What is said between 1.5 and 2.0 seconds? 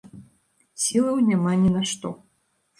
ні на